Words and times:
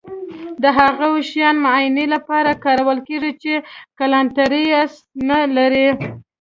د 0.63 0.65
هغو 0.77 1.07
شیانو 1.29 1.63
معاینې 1.65 2.05
لپاره 2.15 2.59
کارول 2.65 2.97
کیږي 3.07 3.31
چې 3.41 3.53
کانټراسټ 3.99 5.01
نه 5.29 5.39
لري. 5.55 5.87